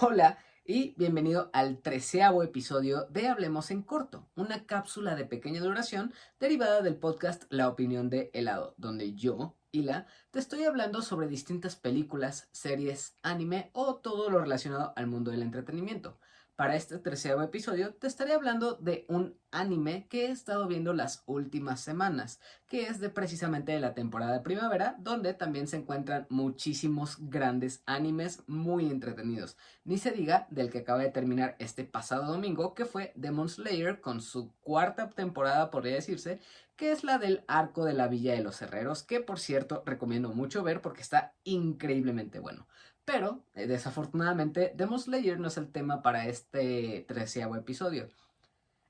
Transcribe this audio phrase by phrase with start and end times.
[0.00, 6.12] Hola y bienvenido al treceavo episodio de Hablemos en Corto, una cápsula de pequeña duración
[6.38, 11.74] derivada del podcast La Opinión de Helado, donde yo, Hila, te estoy hablando sobre distintas
[11.74, 16.20] películas, series, anime o todo lo relacionado al mundo del entretenimiento.
[16.58, 21.22] Para este tercer episodio te estaré hablando de un anime que he estado viendo las
[21.26, 26.26] últimas semanas, que es de precisamente de la temporada de primavera, donde también se encuentran
[26.30, 29.56] muchísimos grandes animes muy entretenidos.
[29.84, 34.00] Ni se diga del que acaba de terminar este pasado domingo, que fue Demon Slayer
[34.00, 36.40] con su cuarta temporada, podría decirse,
[36.74, 40.30] que es la del arco de la Villa de los Herreros, que por cierto recomiendo
[40.30, 42.66] mucho ver porque está increíblemente bueno.
[43.08, 48.10] Pero, eh, desafortunadamente, Demon Slayer no es el tema para este treceavo episodio.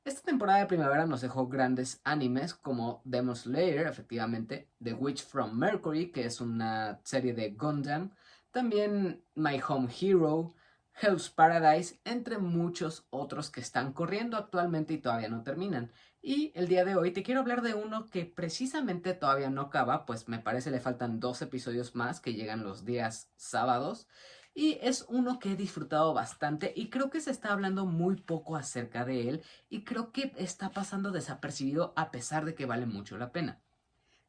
[0.05, 5.57] Esta temporada de primavera nos dejó grandes animes como Demon Slayer, efectivamente, The Witch from
[5.57, 8.11] Mercury, que es una serie de Gundam,
[8.51, 10.53] también My Home Hero,
[11.01, 15.93] Hell's Paradise, entre muchos otros que están corriendo actualmente y todavía no terminan.
[16.29, 20.05] Y el día de hoy te quiero hablar de uno que precisamente todavía no acaba,
[20.05, 24.07] pues me parece le faltan dos episodios más que llegan los días sábados.
[24.53, 28.57] Y es uno que he disfrutado bastante y creo que se está hablando muy poco
[28.57, 33.17] acerca de él y creo que está pasando desapercibido a pesar de que vale mucho
[33.17, 33.63] la pena.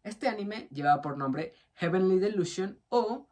[0.01, 3.27] Este anime lleva por nombre Heavenly Delusion o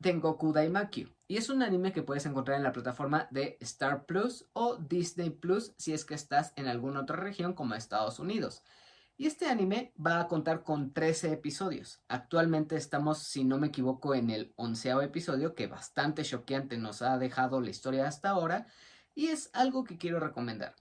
[0.00, 1.08] Tengoku Daimakyu.
[1.28, 5.30] Y es un anime que puedes encontrar en la plataforma de Star Plus o Disney
[5.30, 8.62] Plus si es que estás en alguna otra región como Estados Unidos.
[9.16, 12.00] Y este anime va a contar con 13 episodios.
[12.08, 17.18] Actualmente estamos, si no me equivoco, en el onceavo episodio, que bastante choqueante nos ha
[17.18, 18.66] dejado la historia hasta ahora.
[19.14, 20.74] Y es algo que quiero recomendar.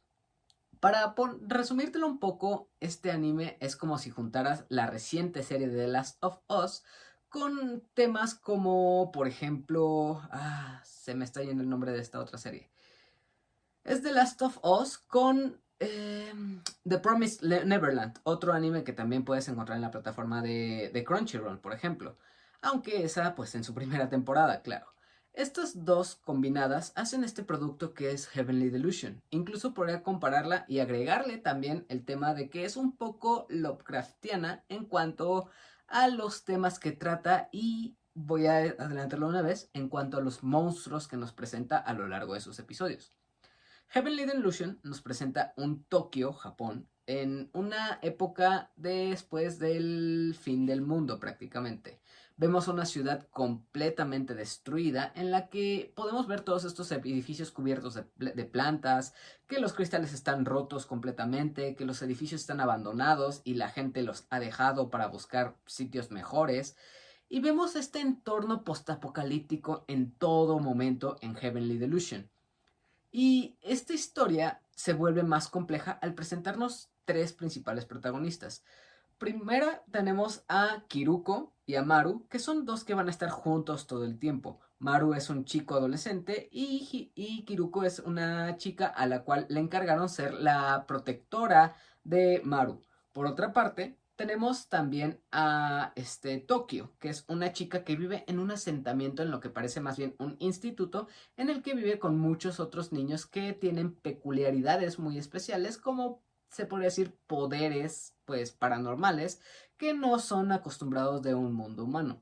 [0.80, 5.88] Para resumírtelo un poco, este anime es como si juntaras la reciente serie de The
[5.88, 6.84] Last of Us
[7.30, 12.38] con temas como, por ejemplo, ah, se me está yendo el nombre de esta otra
[12.38, 12.70] serie.
[13.84, 19.48] Es The Last of Us con em, The Promised Neverland, otro anime que también puedes
[19.48, 22.18] encontrar en la plataforma de, de Crunchyroll, por ejemplo.
[22.62, 24.88] Aunque esa, pues en su primera temporada, claro.
[25.34, 29.22] Estas dos combinadas hacen este producto que es Heavenly Delusion.
[29.30, 34.86] Incluso podría compararla y agregarle también el tema de que es un poco Lovecraftiana en
[34.86, 35.50] cuanto
[35.90, 40.44] a los temas que trata y voy a adelantarlo una vez en cuanto a los
[40.44, 43.14] monstruos que nos presenta a lo largo de sus episodios.
[43.92, 51.20] Heavenly Delusion nos presenta un Tokio, Japón, en una época después del fin del mundo
[51.20, 52.00] prácticamente.
[52.38, 58.46] Vemos una ciudad completamente destruida en la que podemos ver todos estos edificios cubiertos de,
[58.46, 59.16] plantas,
[59.48, 64.28] que los cristales están rotos completamente, que los edificios están abandonados y la gente los
[64.30, 66.78] ha dejado para buscar sitios mejores.
[67.28, 72.30] Y vemos este entorno postapocalíptico en todo momento en Heavenly Delusion.
[73.12, 78.64] Y esta historia se vuelve más compleja al presentarnos tres principales protagonistas.
[79.18, 83.86] Primera tenemos a Kiruko y a Maru, que son dos que van a estar juntos
[83.86, 84.62] todo el tiempo.
[84.78, 90.08] Maru es un chico adolescente y, Kiruko es una chica a la cual le encargaron
[90.08, 92.82] ser la protectora de Maru.
[93.12, 98.40] Por otra parte, tenemos también a este Tokio, que es una chica que vive en
[98.40, 101.08] un asentamiento en lo que parece más bien un instituto,
[101.38, 106.66] en el que vive con muchos otros niños que tienen peculiaridades muy especiales como se
[106.66, 109.40] podría decir, poderes, pues, paranormales
[109.78, 112.22] que no son acostumbrados de un mundo humano.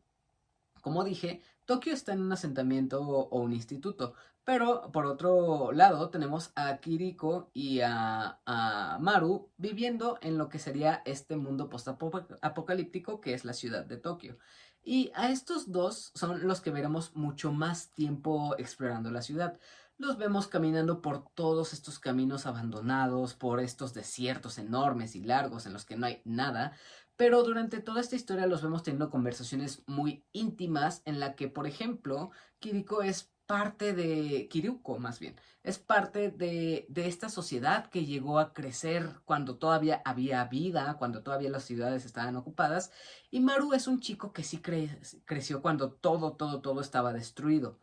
[0.81, 4.13] Como dije, Tokio está en un asentamiento o, un instituto,
[4.45, 10.59] pero por otro lado tenemos a Kiriko y a, a Maru viviendo en lo que
[10.59, 14.37] sería este mundo postapocalíptico que es la ciudad de Tokio.
[14.81, 19.59] Y a estos dos son los que veremos mucho más tiempo explorando la ciudad
[19.97, 25.73] los vemos caminando por todos estos caminos abandonados, por estos desiertos enormes y largos en
[25.73, 26.73] los que no hay nada,
[27.15, 31.65] pero durante toda esta historia los vemos teniendo conversaciones muy íntimas en la que, por
[31.65, 38.05] ejemplo, Kiriko es parte de Kiruko, más bien, es parte de, de, esta sociedad que
[38.05, 42.91] llegó a crecer cuando todavía había vida, cuando todavía las ciudades estaban ocupadas,
[43.31, 44.61] y Maru es un chico que sí
[45.25, 47.79] creció cuando todo, todo, todo estaba destruido.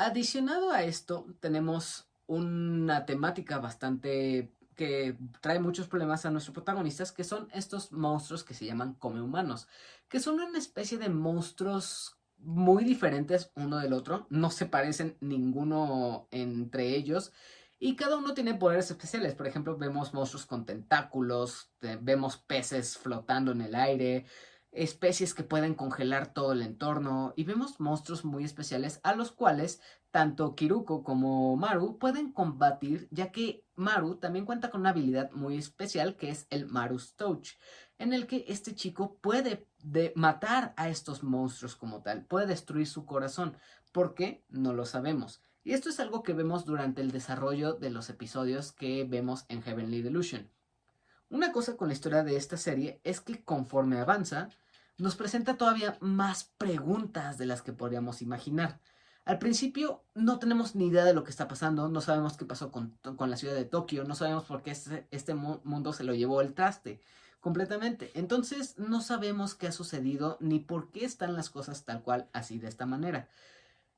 [0.00, 7.24] Adicionado a esto, tenemos una temática bastante que trae muchos problemas a nuestros protagonistas, que
[7.24, 9.66] son estos monstruos que se llaman come humanos,
[10.08, 16.28] que son una especie de monstruos muy diferentes uno del otro, no se parecen ninguno
[16.30, 17.32] entre ellos,
[17.80, 19.34] y cada uno tiene poderes especiales.
[19.34, 24.26] Por ejemplo, vemos monstruos con tentáculos, vemos peces flotando en el aire,
[24.72, 29.80] especies que pueden congelar todo el entorno y vemos monstruos muy especiales a los cuales
[30.10, 35.56] tanto Kiruko como Maru pueden combatir, ya que Maru también cuenta con una habilidad muy
[35.56, 37.52] especial que es el Maru's Touch,
[37.98, 39.66] en el que este chico puede
[40.14, 43.56] matar a estos monstruos como tal, puede destruir su corazón.
[43.92, 44.44] ¿Por qué?
[44.48, 45.42] No lo sabemos.
[45.64, 49.62] Y esto es algo que vemos durante el desarrollo de los episodios que vemos en
[49.62, 50.50] Heavenly Delusion.
[51.30, 54.48] Una cosa con la historia de esta serie es que conforme avanza,
[54.96, 58.80] nos presenta todavía más preguntas de las que podríamos imaginar.
[59.26, 62.72] Al principio no tenemos ni idea de lo que está pasando, no sabemos qué pasó
[62.72, 66.40] con, la ciudad de Tokio, no sabemos por qué este, este mundo se lo llevó
[66.40, 67.02] el traste
[67.40, 68.10] completamente.
[68.14, 72.58] Entonces no sabemos qué ha sucedido ni por qué están las cosas tal cual así
[72.58, 73.28] de esta manera.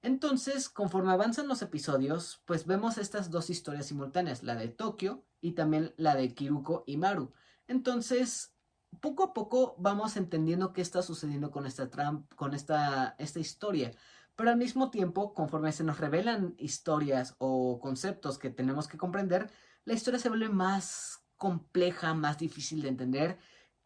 [0.03, 5.53] Entonces, conforme avanzan los episodios, pues vemos estas dos historias simultáneas, la de Tokio y
[5.53, 7.33] también la de Kiruko y Maru.
[7.69, 8.55] Entonces,
[9.01, 11.91] poco a poco vamos entendiendo qué está sucediendo con esta,
[12.35, 13.93] con esta, esta historia.
[14.37, 19.53] Pero al mismo tiempo, conforme se nos revelan historias o conceptos que tenemos que comprender,
[19.85, 23.39] la historia se vuelve más compleja, más difícil de entender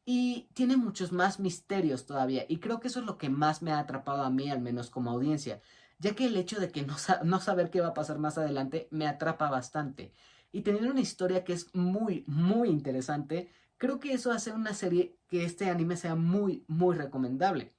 [0.04, 2.44] y tiene muchos más misterios todavía.
[2.48, 4.90] Y creo que eso es lo que más me ha atrapado a mí, al menos
[4.90, 5.60] como audiencia,
[5.98, 9.06] ya que el hecho de que no, saber qué va a pasar más adelante me
[9.06, 10.12] atrapa bastante.
[10.52, 15.18] Y tener una historia que es muy, muy interesante, Creo que eso hace una serie
[15.28, 17.74] que este anime sea muy, muy recomendable.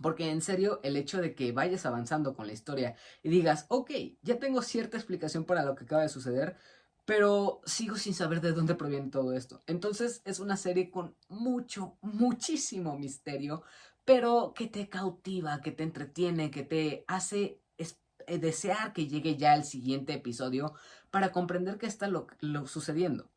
[0.00, 3.90] Porque en serio, el hecho de que vayas avanzando con la historia y digas, ok,
[4.22, 6.56] ya tengo cierta explicación para lo que acaba de suceder,
[7.04, 9.62] pero sigo sin saber de dónde proviene todo esto.
[9.66, 13.62] Entonces es una serie con mucho, muchísimo misterio,
[14.08, 19.54] pero que te cautiva, que te entretiene, que te hace eh, desear que llegue ya
[19.54, 20.72] el siguiente episodio
[21.10, 23.30] para comprender qué está lo sucediendo.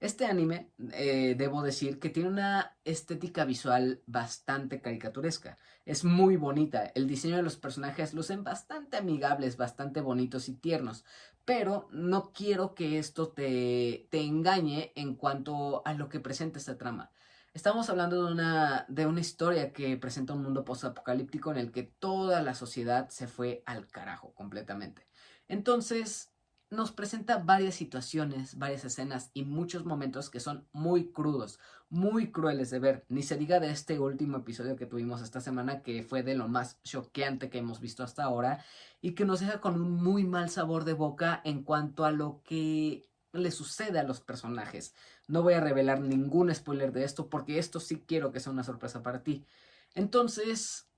[0.00, 5.58] Este anime, eh, debo decir que tiene una estética visual bastante caricaturesca.
[5.84, 6.86] Es muy bonita.
[6.94, 11.04] El diseño de los personajes lucen bastante amigables, bastante bonitos y tiernos.
[11.44, 16.78] Pero no quiero que esto te, te engañe en cuanto a lo que presenta esta
[16.78, 17.10] trama.
[17.56, 21.84] Estamos hablando de una, de una historia que presenta un mundo post-apocalíptico en el que
[21.84, 25.08] toda la sociedad se fue al carajo completamente.
[25.48, 26.34] Entonces,
[26.68, 31.58] nos presenta varias situaciones, varias escenas y muchos momentos que son muy crudos,
[31.88, 33.06] muy crueles de ver.
[33.08, 36.48] Ni se diga de este último episodio que tuvimos esta semana que fue de lo
[36.48, 38.62] más choqueante que hemos visto hasta ahora
[39.00, 42.42] y que nos deja con un muy mal sabor de boca en cuanto a lo
[42.44, 44.94] que le sucede a los personajes.
[45.28, 48.64] No voy a revelar ningún spoiler de esto porque esto sí quiero que sea una
[48.64, 49.46] sorpresa para ti.
[49.94, 50.88] Entonces,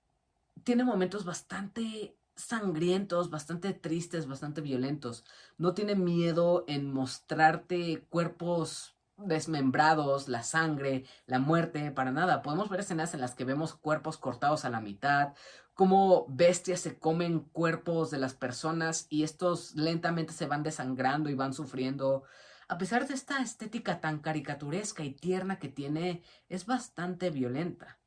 [0.65, 5.25] tiene momentos bastante sangrientos, bastante tristes, bastante violentos.
[5.57, 12.43] No tiene miedo en mostrarte cuerpos desmembrados, la sangre, la muerte, para nada.
[12.43, 15.35] Podemos ver escenas en las que vemos cuerpos cortados a la mitad,
[15.75, 21.35] como bestias se comen cuerpos de las personas y estos lentamente se van desangrando y
[21.35, 22.25] van sufriendo.
[22.67, 27.99] A pesar de esta estética tan caricaturesca y tierna que tiene, es bastante violenta.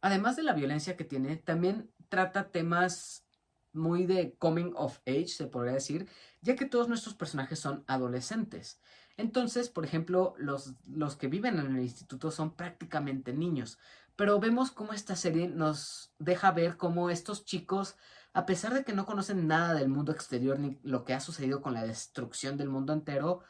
[0.00, 3.26] Además de la violencia que tiene, también trata temas
[3.72, 6.08] muy de coming of age, se podría decir,
[6.40, 8.80] ya que todos nuestros personajes son adolescentes.
[9.16, 13.78] Entonces, por ejemplo, los, los que viven en el instituto son prácticamente niños.
[14.14, 17.96] Pero vemos cómo esta serie nos deja ver cómo estos chicos,
[18.32, 21.62] a pesar de que no conocen nada del mundo exterior ni lo que ha sucedido
[21.62, 23.42] con la destrucción del mundo entero,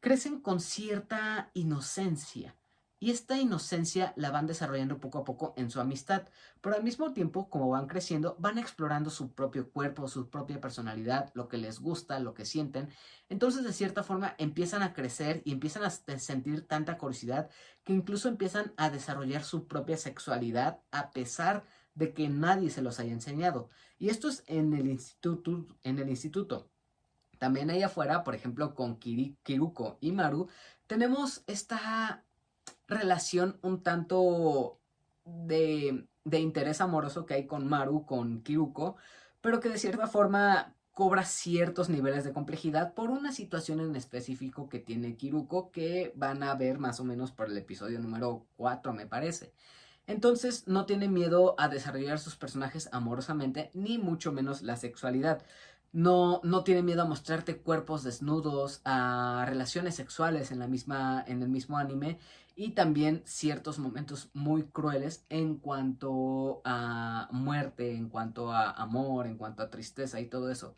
[0.00, 2.54] crecen con cierta inocencia
[3.04, 6.22] y esta inocencia la van desarrollando poco a poco en su amistad,
[6.62, 11.30] pero al mismo tiempo, como van creciendo, van explorando su propio cuerpo, su propia personalidad,
[11.34, 12.88] lo que les gusta, lo que sienten.
[13.28, 17.50] Entonces, de cierta forma, empiezan a crecer y empiezan a sentir tanta curiosidad
[17.84, 23.00] que incluso empiezan a desarrollar su propia sexualidad a pesar de que nadie se los
[23.00, 23.68] haya enseñado.
[23.98, 26.70] Y esto es en el instituto, en el instituto.
[27.38, 30.48] También ahí afuera, por ejemplo, con Kiruko y Maru,
[30.86, 32.23] tenemos esta
[32.88, 34.78] relación un tanto
[35.24, 38.96] de, de interés amoroso que hay con Maru, con Kiruko,
[39.40, 44.68] pero que de cierta forma cobra ciertos niveles de complejidad por una situación en específico
[44.68, 48.92] que tiene Kiruko que van a ver más o menos por el episodio número 4
[48.92, 49.52] me parece.
[50.06, 55.42] Entonces no tiene miedo a desarrollar sus personajes amorosamente ni mucho menos la sexualidad.
[55.92, 61.42] No, no tiene miedo a mostrarte cuerpos desnudos, a relaciones sexuales en, la misma, en
[61.42, 62.18] el mismo anime
[62.56, 69.36] y también ciertos momentos muy crueles en cuanto a muerte, en cuanto a amor, en
[69.36, 70.74] cuanto a tristeza y todo eso.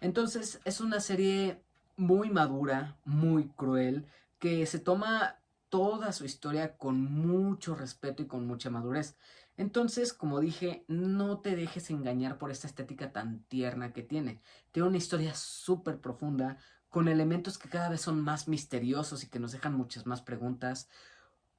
[0.00, 1.62] Entonces es una serie
[1.96, 4.06] muy madura, muy cruel,
[4.38, 9.16] que se toma toda su historia con mucho respeto y con mucha madurez.
[9.56, 14.42] Entonces, como dije, no te dejes engañar por esta estética tan tierna que tiene.
[14.70, 16.58] Tiene una historia súper profunda,
[16.90, 20.88] con elementos que cada vez son más misteriosos y que nos dejan muchas más preguntas.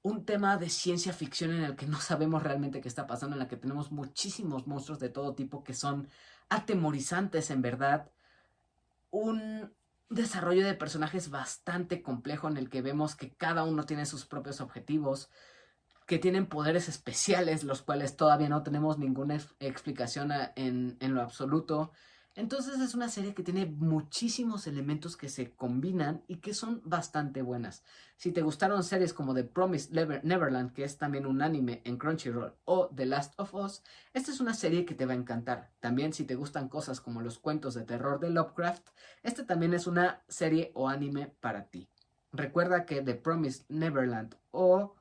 [0.07, 3.39] Un tema de ciencia ficción en el que no sabemos realmente qué está pasando, en
[3.39, 6.07] la que tenemos muchísimos monstruos de todo tipo que son
[6.47, 8.09] atemorizantes en verdad.
[9.09, 9.73] Un
[10.09, 14.61] desarrollo de personajes bastante complejo en el que vemos que cada uno tiene sus propios
[14.61, 15.29] objetivos,
[16.05, 21.91] que tienen poderes especiales, los cuales todavía no tenemos ninguna explicación en, en lo absoluto.
[22.37, 27.41] Entonces es una serie que tiene muchísimos elementos que se combinan y que son bastante
[27.41, 27.83] buenas.
[28.15, 32.53] Si te gustaron series como The Promised Neverland, que es también un anime en Crunchyroll,
[32.65, 33.81] o The Last of Us,
[34.13, 35.71] esta es una serie que te va a encantar.
[35.79, 38.87] También si te gustan cosas como los cuentos de terror de Lovecraft,
[39.23, 41.89] esta también es una serie o anime para ti.
[42.31, 44.93] Recuerda que The Promised Neverland o...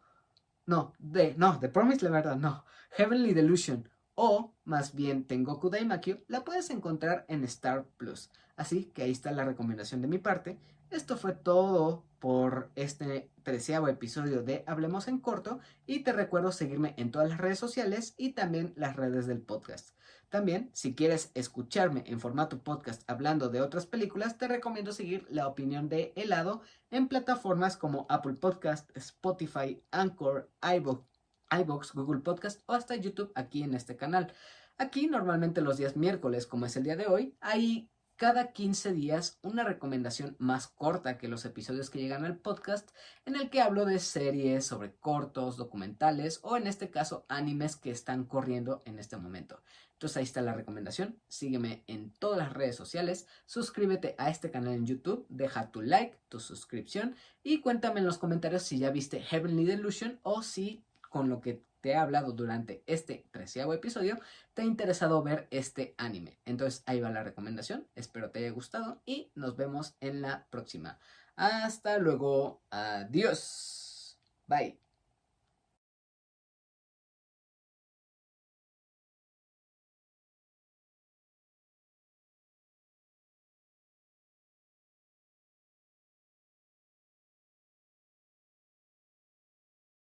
[0.65, 2.65] No, de, no, The Promised Neverland, no.
[2.93, 8.31] Heavenly Delusion o más bien Tengoku Daimakyu, la puedes encontrar en Star Plus.
[8.57, 10.59] Así que ahí está la recomendación de mi parte.
[10.91, 16.95] Esto fue todo por este treceavo episodio de Hablemos en Corto y te recuerdo seguirme
[16.97, 19.91] en todas las redes sociales y también las redes del podcast.
[20.29, 25.47] También, si quieres escucharme en formato podcast hablando de otras películas, te recomiendo seguir la
[25.47, 31.05] opinión de helado en plataformas como Apple Podcast, Spotify, Anchor, iVoox,
[31.51, 34.33] iBox, Google Podcast o hasta YouTube aquí en este canal.
[34.79, 39.39] Aquí normalmente los días miércoles, como es el día de hoy, hay cada 15 días
[39.43, 42.91] una recomendación más corta que los episodios que llegan al podcast
[43.27, 47.91] en el que hablo de series, sobre cortos, documentales o en este caso animes que
[47.91, 49.63] están corriendo en este momento.
[49.93, 54.75] Entonces ahí está la recomendación, sígueme en todas las redes sociales, suscríbete a este canal
[54.75, 59.21] en YouTube, deja tu like, tu suscripción y cuéntame en los comentarios si ya viste
[59.21, 64.19] Heavenly Delusion o si con lo que te he hablado durante este treceavo episodio,
[64.55, 66.41] te ha interesado ver este anime.
[66.45, 70.99] Entonces ahí va la recomendación, espero te haya gustado y nos vemos en la próxima.
[71.37, 74.86] Hasta luego, adiós, bye.